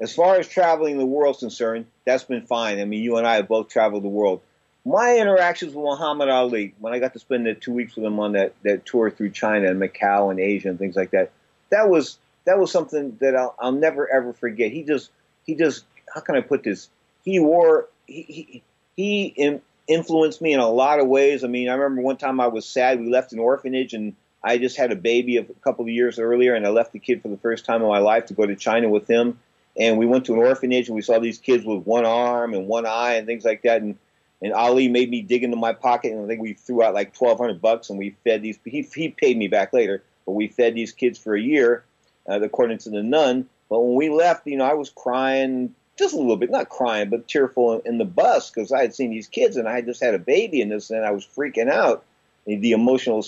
[0.00, 2.78] as far as traveling the world's concerned, that's been fine.
[2.78, 4.42] I mean, you and I have both traveled the world.
[4.84, 8.20] My interactions with Muhammad Ali, when I got to spend the two weeks with him
[8.20, 11.30] on that, that tour through China and Macau and Asia and things like that,
[11.70, 14.72] that was that was something that I'll, I'll never ever forget.
[14.72, 15.10] He just
[15.44, 16.88] he just how can I put this?
[17.24, 18.62] He wore he
[18.96, 21.44] he, he influenced me in a lot of ways.
[21.44, 23.00] I mean, I remember one time I was sad.
[23.00, 26.54] We left an orphanage and I just had a baby a couple of years earlier,
[26.54, 28.54] and I left the kid for the first time in my life to go to
[28.54, 29.38] China with him.
[29.76, 32.68] And we went to an orphanage and we saw these kids with one arm and
[32.68, 33.82] one eye and things like that.
[33.82, 33.96] And
[34.42, 37.14] and Ali made me dig into my pocket, and I think we threw out like
[37.14, 38.58] twelve hundred bucks, and we fed these.
[38.64, 41.84] He he paid me back later, but we fed these kids for a year
[42.28, 43.48] uh, according to the nun.
[43.68, 47.08] But when we left, you know, I was crying just a little bit, not crying,
[47.10, 50.14] but tearful in, the bus because I had seen these kids and I just had
[50.14, 52.04] a baby and this, and I was freaking out.
[52.46, 53.24] The emotional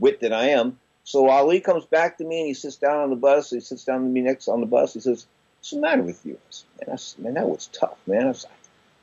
[0.00, 0.78] wit that I am.
[1.02, 3.50] So Ali comes back to me and he sits down on the bus.
[3.50, 4.94] He sits down to me next on the bus.
[4.94, 5.26] He says,
[5.58, 8.22] "What's the matter with you?" I said, man, I, man, that was tough, man.
[8.22, 8.46] I, like,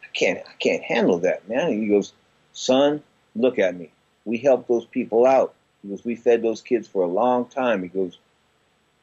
[0.04, 1.70] I can't, I can't handle that, man.
[1.70, 2.12] And he goes,
[2.54, 3.04] "Son,
[3.36, 3.92] look at me.
[4.26, 5.54] We helped those people out.
[5.82, 7.84] He goes, we fed those kids for a long time.
[7.84, 8.18] He goes,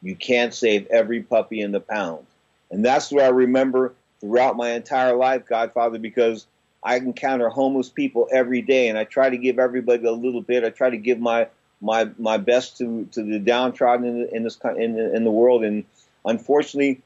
[0.03, 2.27] you can't save every puppy in the pound.
[2.71, 6.47] And that's what I remember throughout my entire life, Godfather, because
[6.83, 10.65] I encounter homeless people every day, and I try to give everybody a little bit.
[10.65, 11.49] I try to give my
[11.81, 15.65] my my best to to the downtrodden in, in this in in the world.
[15.65, 15.85] And
[16.25, 17.01] unfortunately,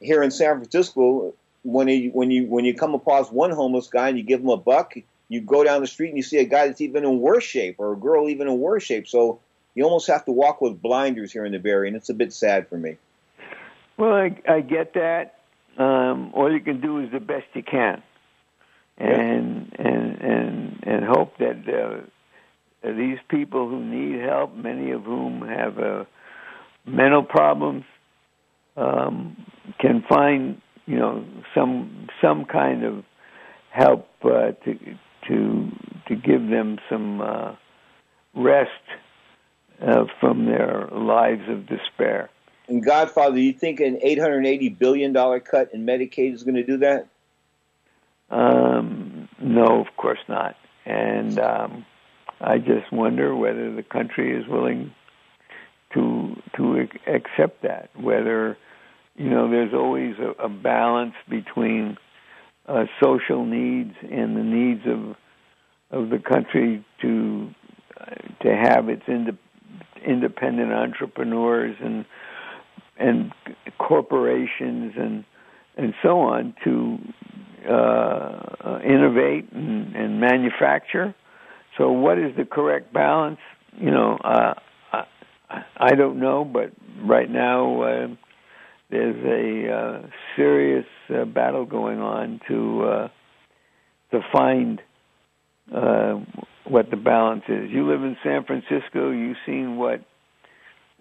[0.00, 1.34] here in San Francisco,
[1.64, 4.48] when you when you when you come across one homeless guy and you give him
[4.48, 4.94] a buck,
[5.28, 7.76] you go down the street and you see a guy that's even in worse shape,
[7.78, 9.08] or a girl even in worse shape.
[9.08, 9.40] So
[9.76, 12.14] you almost have to walk with blinders here in the Bay Area, and it's a
[12.14, 12.96] bit sad for me.
[13.98, 15.34] Well, I, I get that.
[15.76, 18.02] Um, all you can do is the best you can,
[18.96, 19.86] and yeah.
[19.86, 25.78] and and and hope that uh, these people who need help, many of whom have
[25.78, 26.04] uh,
[26.86, 27.84] mental problems,
[28.78, 29.36] um,
[29.78, 31.22] can find you know
[31.54, 33.04] some some kind of
[33.68, 34.78] help uh, to
[35.28, 35.70] to
[36.08, 37.54] to give them some uh,
[38.34, 38.70] rest
[39.80, 42.30] uh, from their lives of despair.
[42.68, 46.56] And Godfather, you think an eight hundred eighty billion dollar cut in Medicaid is going
[46.56, 47.08] to do that?
[48.30, 50.56] Um, no, of course not.
[50.84, 51.86] And um,
[52.40, 54.92] I just wonder whether the country is willing
[55.94, 57.90] to to accept that.
[57.94, 58.56] Whether
[59.16, 61.96] you know, there's always a, a balance between
[62.66, 65.16] uh, social needs and the needs of
[65.90, 67.50] of the country to
[67.98, 69.38] uh, to have its ind-
[70.06, 72.04] independent entrepreneurs and
[72.98, 73.32] and
[73.78, 75.24] corporations and
[75.76, 76.98] and so on to
[77.70, 81.14] uh, innovate and, and, manufacture.
[81.76, 83.40] So, what is the correct balance?
[83.78, 84.54] You know, uh,
[84.92, 85.04] I,
[85.76, 86.70] I, don't know, but
[87.02, 88.06] right now uh,
[88.90, 93.08] there's a uh, serious uh, battle going on to uh,
[94.12, 94.80] to find
[96.70, 97.70] what the balance is.
[97.70, 99.10] You live in San Francisco.
[99.10, 100.02] You've seen what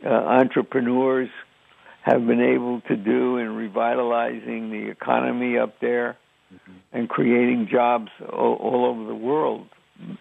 [0.04, 1.30] entrepreneurs
[2.06, 6.18] have been able to do in revitalizing the economy up there
[6.54, 6.74] mm-hmm.
[6.94, 9.68] and creating jobs all, all over the world.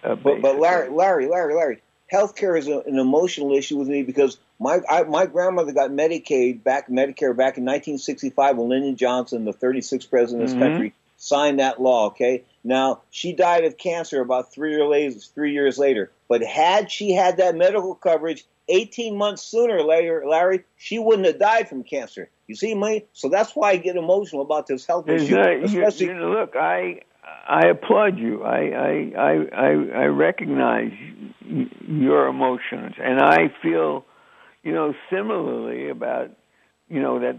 [0.02, 4.02] Uh, but, but Larry, Larry, Larry, Larry, healthcare is a, an emotional issue with me
[4.02, 9.44] because my I, my grandmother got Medicaid back Medicare back in 1965 when Lyndon Johnson,
[9.44, 10.62] the 36th president of this mm-hmm.
[10.62, 10.94] country,
[11.24, 12.06] signed that law.
[12.08, 15.18] Okay, now she died of cancer about three years later.
[15.34, 20.64] Three years later, but had she had that medical coverage, 18 months sooner, later, Larry,
[20.76, 22.30] she wouldn't have died from cancer.
[22.46, 23.06] You see me?
[23.12, 25.38] So that's why I get emotional about this health issue.
[25.38, 27.00] especially, you, you know, look, I
[27.48, 28.42] I applaud you.
[28.42, 30.92] I I I I recognize
[31.88, 34.04] your emotions, and I feel,
[34.62, 36.30] you know, similarly about,
[36.88, 37.36] you know, that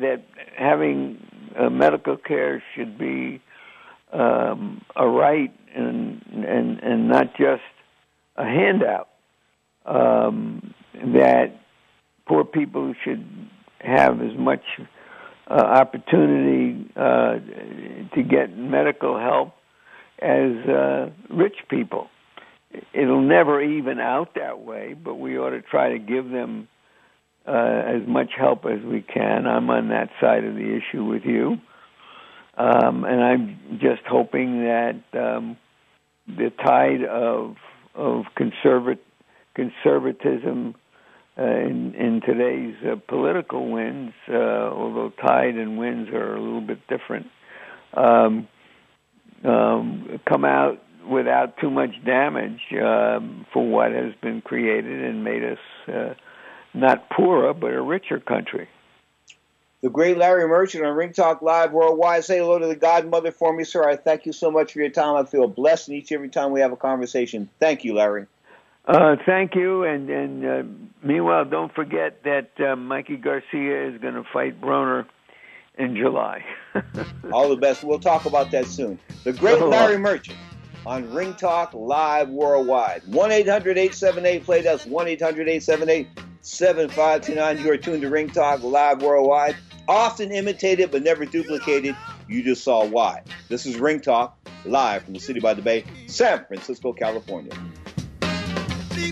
[0.00, 0.22] that
[0.56, 1.18] having
[1.58, 3.40] uh, medical care should be
[4.12, 7.62] um, a right and and and not just
[8.36, 9.08] a handout
[9.86, 11.60] um, that
[12.26, 13.24] poor people should
[13.80, 14.62] have as much
[15.48, 17.34] uh, opportunity uh,
[18.14, 19.52] to get medical help
[20.20, 22.08] as uh, rich people.
[22.92, 26.66] It'll never even out that way, but we ought to try to give them
[27.46, 29.46] uh, as much help as we can.
[29.46, 31.58] I'm on that side of the issue with you.
[32.56, 35.56] Um, and I'm just hoping that um,
[36.26, 37.56] the tide of
[37.94, 39.04] of conservative
[39.54, 40.74] conservatism
[41.38, 46.60] uh, in, in today's uh, political winds, uh, although tide and winds are a little
[46.60, 47.26] bit different,
[47.94, 48.48] um,
[49.44, 55.42] um, come out without too much damage um, for what has been created and made
[55.42, 56.14] us uh,
[56.74, 58.68] not poorer but a richer country.
[59.80, 62.24] The great Larry Merchant on Ring Talk Live Worldwide.
[62.24, 63.86] Say hello to the Godmother for me, sir.
[63.86, 65.16] I thank you so much for your time.
[65.16, 67.50] I feel blessed each and every time we have a conversation.
[67.60, 68.26] Thank you, Larry.
[68.86, 70.62] Uh, thank you, and and uh,
[71.02, 75.06] meanwhile, don't forget that uh, Mikey Garcia is going to fight Broner
[75.76, 76.44] in July.
[77.32, 77.84] All the best.
[77.84, 78.98] We'll talk about that soon.
[79.24, 80.38] The great Larry Merchant
[80.86, 83.02] on Ring Talk Live Worldwide.
[83.06, 84.62] 1 800 878 play.
[84.62, 86.08] That's 1 800 878
[86.44, 87.64] 7529.
[87.64, 89.56] You are tuned to Ring Talk Live Worldwide.
[89.88, 91.96] Often imitated but never duplicated.
[92.28, 93.22] You just saw why.
[93.48, 94.36] This is Ring Talk
[94.66, 97.52] live from the city by the bay, San Francisco, California.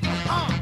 [0.04, 0.61] Uh,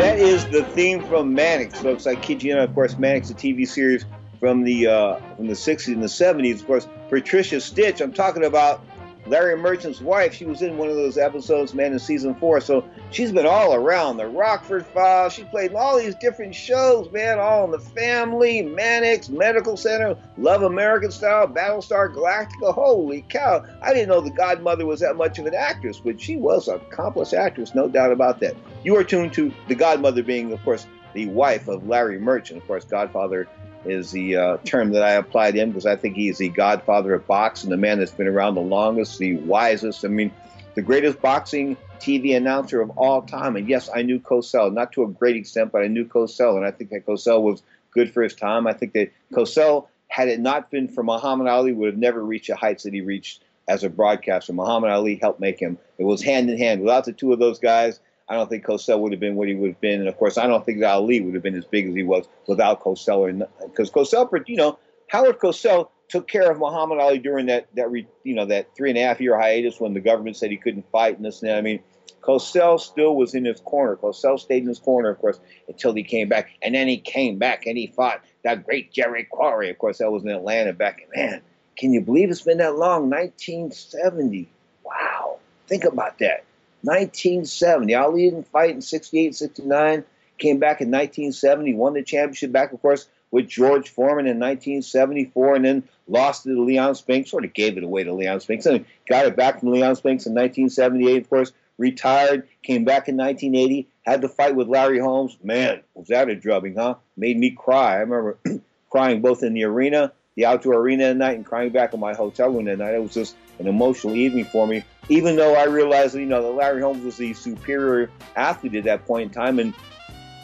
[0.00, 2.06] That is the theme from Mannix, folks.
[2.06, 2.70] I kid you not.
[2.70, 4.06] Of course, Mannix, a TV series
[4.40, 6.60] from the uh, from the 60s and the 70s.
[6.60, 8.00] Of course, Patricia Stich.
[8.00, 8.82] I'm talking about
[9.26, 10.34] Larry Merchant's wife.
[10.34, 12.60] She was in one of those episodes, man, in season four.
[12.60, 15.32] So she's been all around the Rockford Files.
[15.32, 20.16] She played in all these different shows, man, all in the family, Mannix, Medical Center,
[20.38, 22.74] Love American Style, Battlestar Galactica.
[22.74, 23.64] Holy cow.
[23.82, 26.76] I didn't know the godmother was that much of an actress, but she was an
[26.76, 28.56] accomplished actress, no doubt about that.
[28.82, 32.62] You are tuned to the godmother being, of course, the wife of Larry Merchant.
[32.62, 33.48] Of course, Godfather
[33.84, 37.14] is the uh, term that I applied to him because I think he's the godfather
[37.14, 40.04] of boxing, the man that's been around the longest, the wisest.
[40.04, 40.32] I mean,
[40.74, 43.56] the greatest boxing TV announcer of all time.
[43.56, 46.66] And yes, I knew Cosell, not to a great extent, but I knew Cosell, and
[46.66, 48.66] I think that Cosell was good for his time.
[48.66, 52.48] I think that Cosell, had it not been for Muhammad Ali, would have never reached
[52.48, 54.52] the heights that he reached as a broadcaster.
[54.52, 55.78] Muhammad Ali helped make him.
[55.98, 56.80] It was hand in hand.
[56.80, 58.00] Without the two of those guys,
[58.30, 60.38] I don't think Cosell would have been what he would have been, and of course,
[60.38, 63.44] I don't think Ali would have been as big as he was without Cosell.
[63.60, 64.78] Because Cosell, you know,
[65.08, 68.90] Howard Cosell took care of Muhammad Ali during that that re, you know that three
[68.90, 71.50] and a half year hiatus when the government said he couldn't fight and this and
[71.50, 71.58] that.
[71.58, 71.80] I mean,
[72.22, 73.96] Cosell still was in his corner.
[73.96, 77.36] Cosell stayed in his corner, of course, until he came back, and then he came
[77.36, 79.70] back and he fought that great Jerry Quarry.
[79.70, 81.00] Of course, that was in Atlanta back.
[81.16, 81.42] Man,
[81.76, 83.10] can you believe it's been that long?
[83.10, 84.48] 1970.
[84.84, 86.44] Wow, think about that.
[86.82, 87.94] 1970.
[87.94, 90.04] Ali didn't fight in 68, 69.
[90.38, 95.56] Came back in 1970, won the championship back, of course, with George Foreman in 1974,
[95.56, 98.66] and then lost it to Leon Spinks, sort of gave it away to Leon Spinks,
[98.66, 103.16] and got it back from Leon Spinks in 1978, of course, retired, came back in
[103.16, 105.36] 1980, had the fight with Larry Holmes.
[105.42, 106.96] Man, was that a drubbing, huh?
[107.16, 107.94] Made me cry.
[107.94, 108.38] I remember
[108.90, 112.14] crying both in the arena, the outdoor arena at night, and crying back in my
[112.14, 112.94] hotel room that night.
[112.94, 116.52] It was just an emotional evening for me, even though I realized, you know, that
[116.52, 119.74] Larry Holmes was the superior athlete at that point in time, and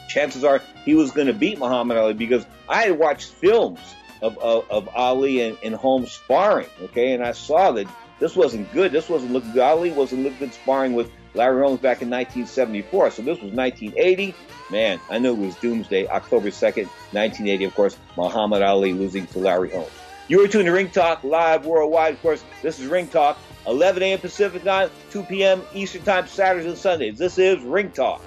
[0.08, 3.80] chances are he was going to beat Muhammad Ali because I had watched films
[4.20, 7.86] of, of, of Ali and, and Holmes sparring, okay, and I saw that
[8.18, 8.92] this wasn't good.
[8.92, 9.62] This wasn't looking good.
[9.62, 13.12] Ali wasn't looking good sparring with Larry Holmes back in 1974.
[13.12, 14.34] So this was 1980.
[14.70, 16.08] Man, I knew it was doomsday.
[16.08, 19.92] October 2nd, 1980, of course, Muhammad Ali losing to Larry Holmes.
[20.28, 22.14] You are tuned to Ring Talk live worldwide.
[22.14, 24.18] Of course, this is Ring Talk, 11 a.m.
[24.18, 25.62] Pacific time, 2 p.m.
[25.74, 27.18] Eastern time, Saturdays and Sundays.
[27.18, 28.22] This is Ring Talk.